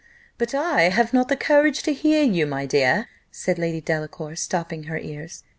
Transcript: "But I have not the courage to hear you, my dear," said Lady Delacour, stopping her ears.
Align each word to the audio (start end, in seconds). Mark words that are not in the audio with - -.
"But 0.39 0.55
I 0.55 0.89
have 0.89 1.13
not 1.13 1.27
the 1.27 1.35
courage 1.35 1.83
to 1.83 1.93
hear 1.93 2.23
you, 2.23 2.47
my 2.47 2.65
dear," 2.65 3.05
said 3.29 3.59
Lady 3.59 3.81
Delacour, 3.81 4.35
stopping 4.35 4.85
her 4.85 4.97
ears. 4.97 5.43